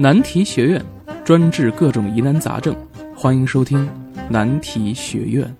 [0.00, 0.82] 难题学院
[1.26, 2.74] 专治各种疑难杂症，
[3.14, 3.86] 欢迎收听
[4.30, 5.54] 难题学院。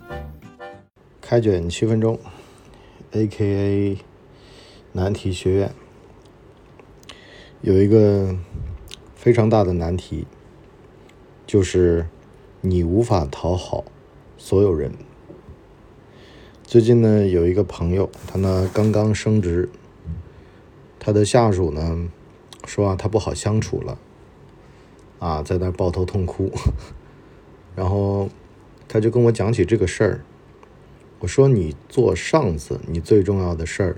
[1.21, 2.19] 开卷七分钟
[3.11, 3.98] ，A.K.A.
[4.92, 5.71] 难题学院
[7.61, 8.34] 有一个
[9.14, 10.27] 非常大的难题，
[11.46, 12.07] 就是
[12.62, 13.84] 你无法讨好
[14.38, 14.91] 所有人。
[16.64, 19.68] 最近呢，有一个朋友，他呢刚刚升职，
[20.98, 22.09] 他的下属呢
[22.64, 23.98] 说啊，他不好相处了，
[25.20, 26.51] 啊，在那抱头痛哭，
[27.77, 28.29] 然后
[28.88, 30.20] 他就跟我讲起这个事儿。
[31.20, 33.96] 我说，你做上司，你最重要的事儿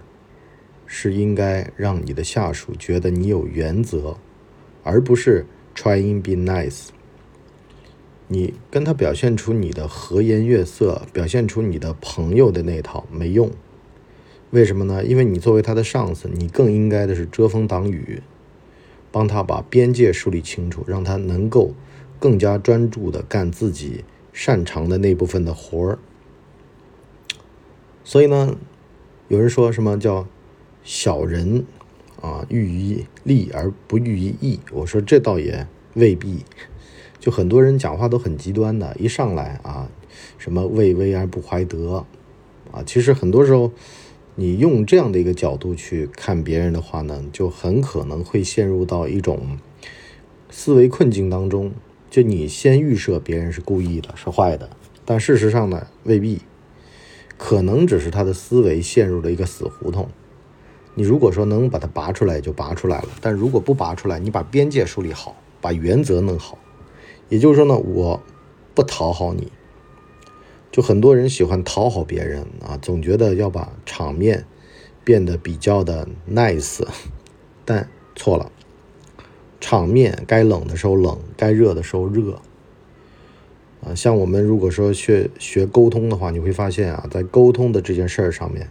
[0.84, 4.16] 是应该让你的下属觉得你有原则，
[4.82, 6.88] 而不是 trying be nice。
[8.26, 13.50] 你跟他表现出你的和颜悦色，表现出你的朋友的那套没用。
[14.50, 15.04] 为什么呢？
[15.04, 18.20] 因为你作为他的上司，你更应该的是遮风挡雨，
[19.12, 21.74] 帮他把边界梳理清楚，让他能够
[22.18, 25.98] 更加专注的干自己擅长的那部分的活儿。
[28.02, 28.56] 所以呢，
[29.28, 30.26] 有人说什么叫
[30.82, 31.64] 小人
[32.20, 34.58] 啊，喻于利而不喻于义。
[34.72, 36.44] 我说这倒也未必。
[37.20, 39.88] 就很多人讲话都很极端的，一上来啊，
[40.38, 42.04] 什么畏威而不怀德
[42.72, 43.70] 啊，其实很多时候
[44.34, 49.58] 你用这样的一个角度去看别人的话呢，就很可能会陷入到一种
[50.48, 51.72] 思维困境当中。
[52.10, 54.70] 就你先预设别人是故意的，是坏的，
[55.04, 56.40] 但事实上呢，未必。
[57.36, 60.08] 可能只是他的思维陷入了一个死胡同。
[60.94, 66.58] 你如果说能把它拔出来，就拔出来了；但如果不拔出来，你把边界树立好，把原则弄好，
[67.28, 68.22] 也就是说呢，我
[68.74, 69.50] 不讨好你。
[70.72, 74.46] 就很多人喜欢讨好别人啊，总觉得要把场面
[75.04, 76.82] 变得比较的 nice，
[77.64, 78.50] 但错了。
[79.60, 82.40] 场面该冷的时候冷，该热的时候热。
[83.82, 88.70] 啊，像我们如果说学学沟通的话，你会发现啊，在沟通的这件事儿上面，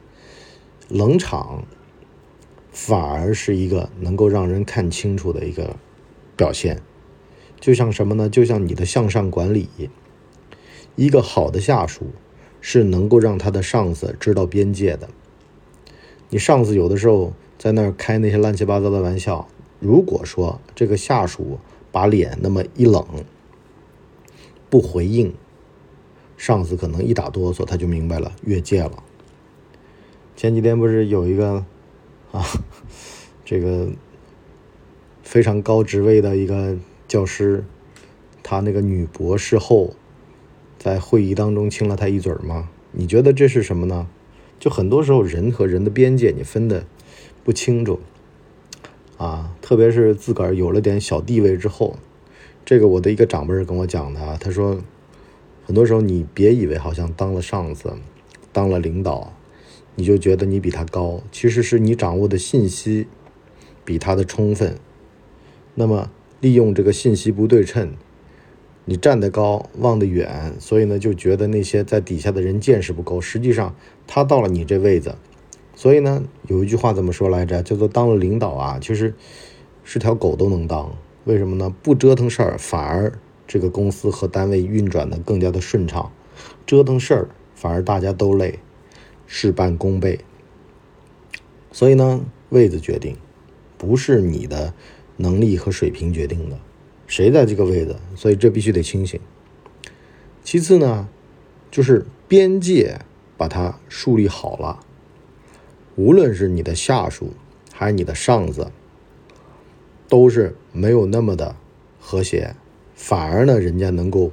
[0.90, 1.66] 冷场
[2.72, 5.76] 反而是一个能够让人看清楚的一个
[6.36, 6.82] 表现。
[7.60, 8.28] 就像什么呢？
[8.28, 9.70] 就像你的向上管理，
[10.96, 12.08] 一个好的下属
[12.60, 15.10] 是能够让他的上司知道边界的。
[16.30, 19.48] 你上司有的时候在那儿开那些乱七八糟的玩笑，
[19.80, 21.60] 如果说这个下属
[21.92, 23.06] 把脸那么一冷。
[24.70, 25.34] 不回应，
[26.38, 29.04] 上司可能一打哆嗦，他就明白了，越界了。
[30.38, 31.66] 前几天不是有一个
[32.32, 32.42] 啊，
[33.44, 33.90] 这个
[35.24, 37.66] 非常高职位的一个教师，
[38.42, 39.94] 他那个女博士后
[40.84, 42.68] 在会议当中亲了他一嘴吗？
[42.92, 44.08] 你觉得这是什么呢？
[44.60, 46.88] 就很多时候人和人的边界你分的
[47.44, 48.00] 不清楚
[49.18, 52.00] 啊，特别是自个儿有了点小地位之后。
[52.66, 54.82] 这个我的一个长辈跟我讲的，他说，
[55.68, 57.94] 很多时候你别以为好像当了上司，
[58.52, 59.34] 当了领导，
[59.94, 63.06] 你就觉得你比他高，其实是你掌握的信息
[63.86, 64.76] 比他的充分。
[65.76, 66.10] 那么
[66.40, 67.94] 利用这个信息不对称，
[68.86, 73.76] 你站得高望得远，所以呢就觉得那些在底下的人见识不够，实际上
[74.08, 75.16] 他到了你这位子，
[75.76, 77.62] 所以呢有一句话怎么说来着？
[77.62, 79.14] 叫做当了领导啊，其实
[79.84, 80.94] 是条狗都能当。
[81.24, 81.74] 为什么呢？
[81.84, 83.14] 不折腾事儿，反而
[83.48, 86.12] 这个公司和单位运转的更加的顺畅；
[86.66, 88.58] 折腾事儿，反而大家都累，
[89.28, 90.20] 事半功倍。
[91.72, 93.16] 所以呢，位子决定，
[93.78, 94.74] 不是你的
[95.18, 96.60] 能力和水平决定的，
[97.12, 97.98] 谁在这个位子？
[98.16, 99.20] 所以这必须得清醒。
[100.46, 101.10] 其次呢，
[101.70, 103.02] 就是边界
[103.36, 104.80] 把它树立好了，
[105.98, 107.34] 无论是你的下属
[107.74, 108.72] 还是你的上司。
[110.08, 111.58] 都是没有那么的
[112.00, 112.56] 和谐，
[112.96, 114.32] 反而呢，人家能够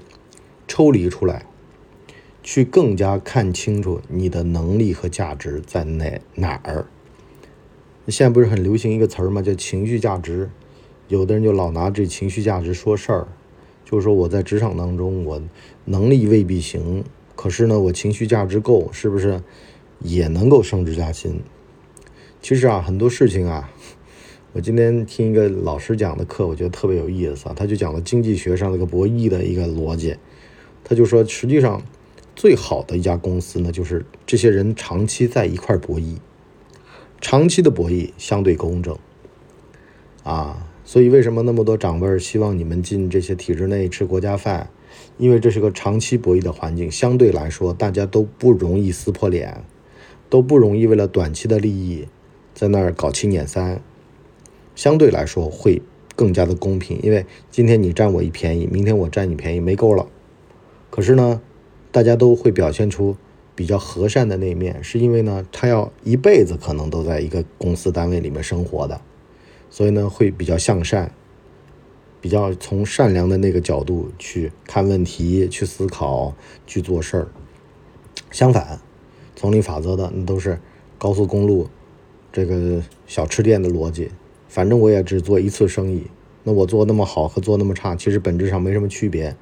[0.69, 1.47] 抽离出来，
[2.45, 6.87] 去更加看清楚你的能力和价值在哪哪儿。
[8.07, 9.43] 现在不是很流行一个词儿吗？
[9.43, 10.51] 叫情绪价值。
[11.09, 13.29] 有的人就老拿这情绪价值说事儿，
[13.85, 15.43] 就是说我在职场当中，我
[15.87, 17.03] 能力未必行，
[17.35, 19.43] 可是呢，我情绪价值够，是不是
[20.01, 21.41] 也能够升职加薪？
[22.43, 23.71] 其实啊，很多事情啊。
[24.53, 27.55] 我今天听一个老师讲的课，我觉得特别有意思啊。
[27.57, 30.17] 他就讲了经济学上那个博弈的一个逻辑。
[30.83, 31.83] 他就说，实际上
[32.35, 36.17] 最好的一家公司呢，就是这些人长期在一块博弈，
[37.21, 38.97] 长期的博弈相对公正
[40.23, 40.68] 啊。
[40.89, 44.71] 所以为什么那么多长辈希望你们进这些体制内吃国家饭？
[45.19, 49.63] 因为这是个长期博弈的环境，相对来说大家都不容易撕破脸，
[50.31, 52.09] 都不容易为了短期的利益
[52.55, 53.83] 在那儿搞七撵三。
[54.75, 55.83] 相对来说会
[56.17, 60.07] 更加的公平，因为今天你占我一便宜，明天我占你便宜，没够了。
[60.89, 61.43] 可是呢，
[61.93, 63.15] 大家都会表现出
[63.55, 69.03] 比较和善的那一面，是因为呢，他要一辈子可能都在一个公司单位里面生活的，
[69.71, 71.13] 所以呢，会比较向善，
[72.21, 76.35] 比较从善良的那个角度去看问题、去思考、
[76.67, 77.29] 去做事儿。
[78.31, 78.81] 相反，
[79.37, 80.59] 丛林法则的那都是
[80.99, 81.69] 高速公路
[82.33, 84.11] 这个小吃店的逻辑，
[84.49, 86.07] 反正我也只做一次生意，
[86.45, 89.35] 那我做那么好和做那么差，其实本质上没什么区别，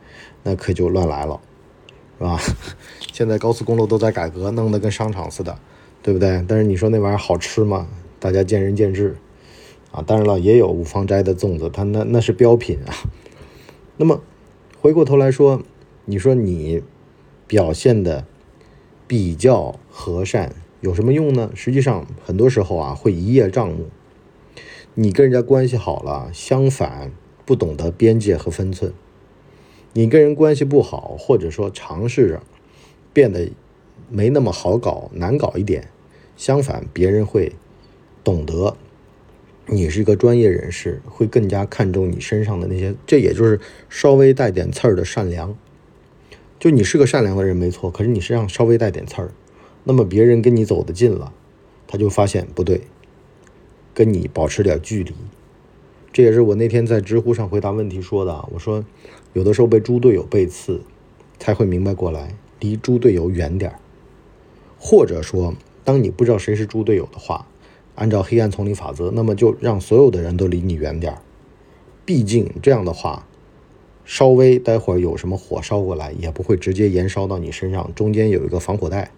[0.42, 1.40] 那可就乱来了，
[2.18, 2.38] 是吧？
[3.12, 5.58] 现在高速公路都在改革，弄得跟商场似的，
[6.02, 6.44] 对不对？
[6.46, 7.88] 但是你说那玩意儿好吃吗？
[8.20, 9.16] 大家见仁见智
[9.96, 10.04] 啊。
[10.06, 12.94] 当然了，也有五芳斋的粽子，它那那是标品啊。
[13.96, 14.22] 那么
[14.80, 15.62] 回过头来说，
[16.04, 16.82] 你说你
[17.48, 18.26] 表现的。
[19.08, 21.52] 比较和善有什么用呢？
[21.54, 23.86] 实际上，很多时候啊，会一叶障目。
[24.94, 27.12] 你跟人家关系好了，相反
[27.44, 28.92] 不懂得边界和分寸。
[29.92, 32.42] 你跟人关系不好，或者说尝试着
[33.12, 33.48] 变得
[34.10, 35.88] 没那么好搞、难搞一点，
[36.36, 37.52] 相反别人会
[38.24, 38.76] 懂得
[39.68, 43.58] 你是一个专业人士，会更加看重你身上的那些，这也就是
[43.88, 45.56] 稍微带点刺儿的善良。
[46.58, 49.30] 就你是个善良的人没错，可是你身上稍微带点刺儿，
[49.84, 51.32] 那么别人跟你走得近了，
[51.88, 52.82] 他就发现不对，
[53.92, 55.12] 跟你保持点距离。
[56.12, 58.48] 这也是我那天在知乎上回答问题说的。
[58.52, 58.84] 我说，
[59.32, 60.80] 有的时候被猪队友背刺，
[61.38, 63.78] 才会明白过来，离猪队友远点儿。
[64.78, 65.54] 或者说，
[65.84, 67.46] 当你不知道谁是猪队友的话，
[67.96, 71.18] 按照黑暗丛林法则，那么就让所有的人都离你远点儿。
[72.04, 73.26] 毕竟这样的话。
[74.08, 79.10] 稍微待会儿有什么火烧过来，也不会直接燃烧到你身上，中间有一个防火带。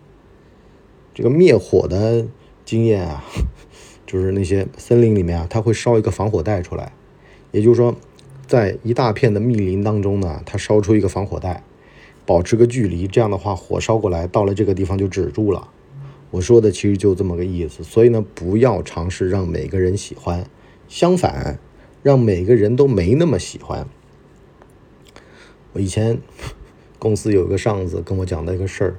[1.13, 2.27] 这个灭火的
[2.65, 3.23] 经验啊，
[4.07, 6.93] 就是那些森林里面啊，它会烧一个防火带出来，
[7.53, 7.95] 也就是说，
[8.47, 11.63] 在一大片的密林当中呢，它烧出一个防火带，
[12.25, 15.69] 保持个距离，这样的话火烧过来到了这个地方就止住了。
[16.31, 20.45] 我说的其实就这么个意思，所以呢，不要尝试让每个人喜欢，
[20.89, 21.59] 相反，
[22.03, 23.87] 让每个人都没那么喜欢。
[25.73, 26.19] 我以前
[26.99, 28.99] 公司有一个上司跟我讲的一个事儿，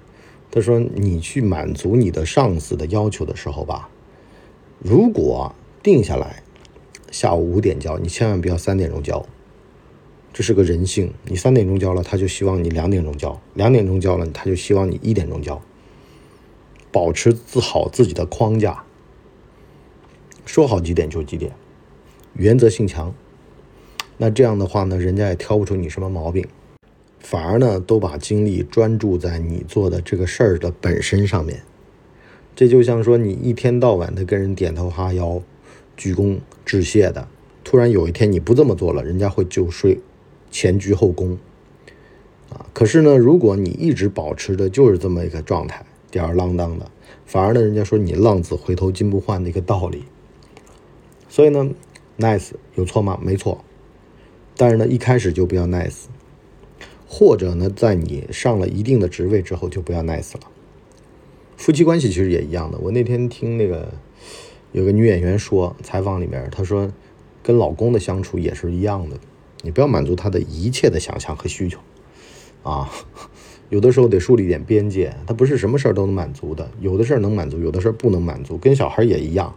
[0.50, 3.90] 他说：“你去满足你的上司的要求的时候吧，
[4.80, 5.54] 如果
[5.84, 6.42] 定下来
[7.12, 9.24] 下午五点交，你千万不要三点钟交，
[10.34, 11.14] 这是个人性。
[11.26, 15.62] 你三点钟交了，他就希望你两点钟交；两点钟交了，他就希望你一点钟交。
[16.92, 18.84] 保持自好自己的框架，
[20.46, 21.54] 说好几点就几点，
[22.34, 23.14] 原则性强。
[24.18, 26.48] 那这样的话呢，人家也挑不出你什么毛病。”
[27.20, 31.62] 反而呢，都把精力专注在你做的这个事儿的本身上面。
[32.56, 35.42] 这就像说，你一天到晚的跟人点头哈腰、
[35.98, 37.28] 鞠躬致谢的，
[37.64, 40.00] 突然有一天你不这么做了，人家会就睡
[40.50, 41.38] 前鞠后躬
[42.50, 42.66] 啊。
[42.74, 46.90] 可是呢，如果你一直保持的就是这么一个状态，吊儿郎当的，
[47.26, 50.06] 反而呢，人家说你浪子回头金不换的一个道理。
[51.28, 51.70] 所以呢
[52.18, 53.20] ，nice 有错吗？
[53.22, 53.64] 没错。
[54.58, 56.06] 但是呢，一开始就不要 nice。
[57.08, 60.42] 或者呢，在你上了一定的职位之后，就不要 nice 了。
[61.58, 62.78] 夫妻关系其实也一样的。
[62.80, 63.92] 我那天听那个
[64.72, 66.92] 有个女演员说采访里面，她说
[67.42, 69.18] 跟老公的相处也是一样的，
[69.62, 71.80] 你不要满足他的一切的想象和需求
[72.64, 72.90] 啊。
[73.70, 78.58] 有的时候得树立一点边界，他不是什么事儿都能满足的，有的事儿能满足，有的事儿不能满足。
[78.58, 79.54] 跟小孩也一样，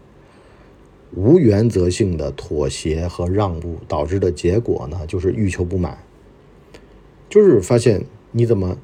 [1.15, 5.97] 无原则性的妥协和让步导致的结果呢，就是欲求不满。
[7.31, 8.77] 就是发现你怎么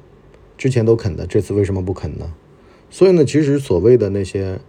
[0.57, 2.33] 之前都肯的，这次为什么不肯呢？
[2.89, 4.59] 所以呢，其实所谓的那些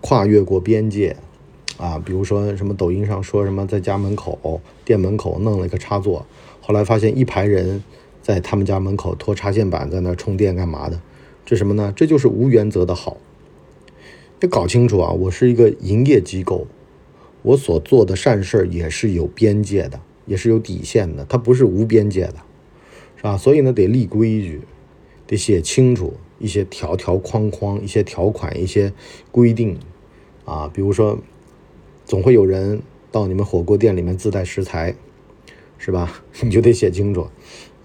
[0.00, 1.16] 跨越过边界
[1.76, 6.24] 啊，比如说什么抖音上说什么在家门口、店门口弄了一个插座，
[6.60, 7.82] 后来发现一排人
[8.26, 11.00] 在他们家门口拖插线板在那充电干嘛的？
[11.44, 11.92] 这什么呢？
[11.94, 13.18] 这就是无原则的好。
[14.40, 16.66] 要搞清楚啊，我是一个营业机构，
[17.42, 22.34] 我所做的善事也是有边界的，也是有底线的，它不是无边界的。
[23.16, 23.36] 是吧？
[23.36, 24.62] 所以呢，得立规矩，
[25.28, 28.92] 得写清楚一些条条框框、一些条款、一些
[29.30, 29.78] 规定
[30.44, 30.68] 啊。
[30.74, 31.20] 比如说，
[32.04, 34.96] 总会有人到你们火锅店里面自带食材，
[35.78, 36.24] 是吧？
[36.42, 37.28] 你就得写清楚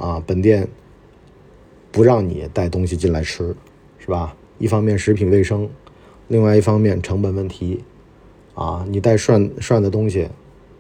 [0.01, 0.22] 啊。
[0.25, 0.67] 本店
[1.91, 3.55] 不让你带东西进来吃，
[4.00, 4.36] 是吧？
[4.58, 5.70] 一方面食品卫生，
[6.27, 7.84] 另外一方面成本问题
[8.55, 8.84] 啊。
[8.89, 10.27] 你带涮涮的东西，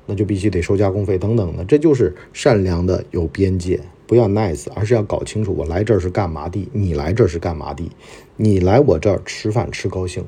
[0.07, 1.63] 那就必须得收加工费等等的。
[1.65, 3.79] 这就是善良的有边界。
[4.07, 7.89] 不要 nice，而是要搞清楚我来这儿是干嘛的，你来这儿是干嘛的。
[8.35, 10.25] 你来我这儿吃饭吃高兴，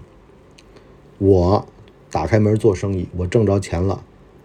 [1.18, 1.68] 我
[2.10, 4.02] 打开门做生意，我挣着钱了，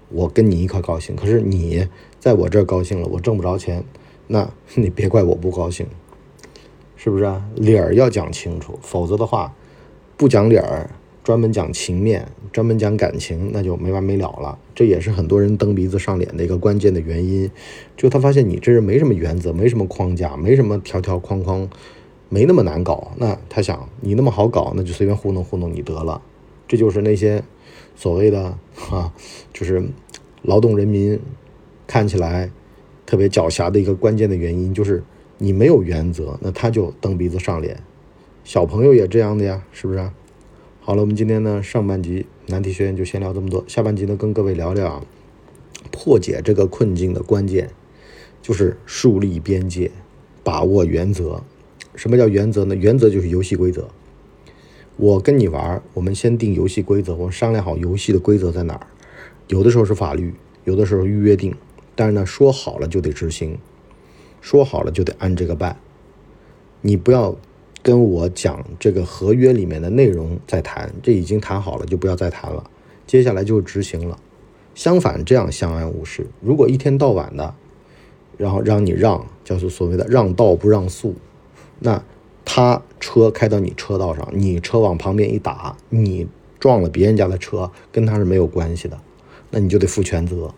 [0.09, 1.15] 我跟你一块高兴。
[1.15, 1.87] 可是你
[2.19, 3.85] 在我这儿高兴了，我挣不着钱，
[4.29, 5.87] 那你别怪我不高兴，
[6.95, 7.45] 是不是啊？
[7.57, 9.53] 理儿要讲清楚，否则的话，
[10.17, 10.89] 不讲理儿，
[11.25, 14.57] 专门讲情面，专门讲感情，那就没完没了了。
[14.75, 17.51] 这也是很多人蹬鼻子上脸的一个关键的原因，
[17.97, 21.69] 就他发现你这人没什么原则，没什么框架，没什么条条框框。
[22.31, 26.21] 没那么难搞，那他想你那么好搞，那就随便糊弄糊弄你得了。
[26.67, 27.43] 这就是那些
[27.97, 28.55] 所谓的
[28.91, 29.11] 啊，
[29.51, 29.83] 就是
[30.43, 31.19] 劳动人民
[31.87, 32.51] 看起来
[33.09, 35.03] 特别狡黠的一个关键的原因，就是
[35.39, 37.83] 你没有原则，那他就蹬鼻子上脸。
[38.45, 40.11] 小朋友也这样的呀，是不是？
[40.83, 45.03] 好了，我们今天呢上半集难题学院就先聊这么多，下半集呢跟各位聊聊
[45.91, 47.71] 破解这个困境的关键，
[48.43, 49.91] 就是树立边界，
[50.45, 51.43] 把握原则。
[51.95, 52.77] 什么叫原则呢？
[52.77, 53.89] 原则就是游戏规则。
[54.99, 58.87] 我跟你玩，我们先定游戏规则，我们商量好游戏的规则在哪儿。
[59.47, 60.35] 有的时候是法律，
[60.65, 61.55] 有的时候约定，
[61.99, 63.59] 但是呢，说好了就得执行，
[64.41, 65.77] 说好了就得按这个办。
[66.81, 67.37] 你不要
[67.83, 72.71] 跟我讲这个合约里面的内容再谈，这已经谈好了就不要再谈了。
[73.05, 74.17] 接下来就执行了。
[74.77, 76.29] 相反，这样相安无事。
[76.41, 77.53] 如果一天到晚的，
[78.37, 81.17] 然后让你让，叫做所谓的让道不让速。
[81.81, 82.01] 那
[82.45, 86.29] 他车开到你车道上，你车往旁边一打，你
[86.61, 89.01] 撞了别人家的车，跟他是没有关系的，
[89.51, 90.55] 那你就得负全责。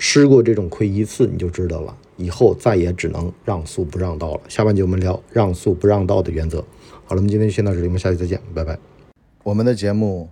[0.00, 4.40] 吃过这种亏一次，你就知道了，以后再也只能让速不让道了。
[4.48, 6.64] 下半集我们聊让速不让道的原则。
[7.04, 8.78] 好了，我们今天就先到这里，我们下期再见，拜拜。
[9.42, 10.30] 我们的节目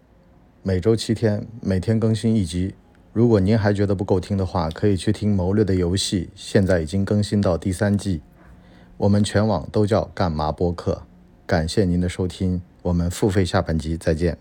[0.63, 2.73] 每周七天，每天更新一集。
[3.13, 8.23] 如果您还觉得不够听的话，可以去听《谋略的游戏》，现在已经更新到第三季。
[8.97, 11.03] 我们全网都叫干嘛播客，
[11.47, 14.39] 感谢您的收听，我们付费下半集再见。